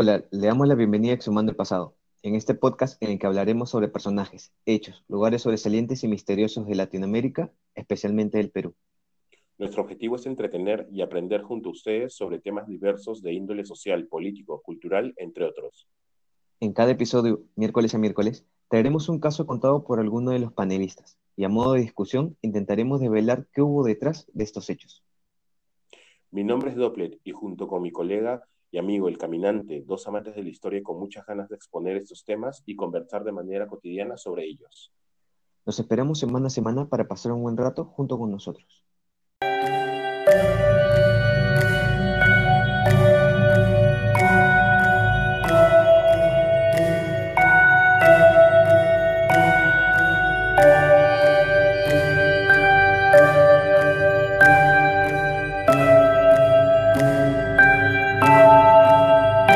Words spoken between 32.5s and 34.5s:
y conversar de manera cotidiana sobre